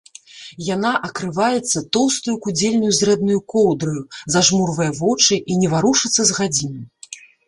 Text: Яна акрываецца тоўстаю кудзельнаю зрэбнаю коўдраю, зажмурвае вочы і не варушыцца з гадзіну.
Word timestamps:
Яна 0.75 0.91
акрываецца 1.07 1.83
тоўстаю 1.97 2.33
кудзельнаю 2.45 2.89
зрэбнаю 2.99 3.41
коўдраю, 3.53 4.01
зажмурвае 4.37 4.87
вочы 5.01 5.37
і 5.53 5.59
не 5.65 5.69
варушыцца 5.75 6.21
з 6.31 6.39
гадзіну. 6.39 6.81